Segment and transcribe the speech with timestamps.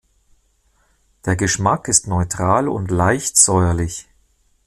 [1.25, 4.09] Der Geschmack ist neutral und leicht säuerlich.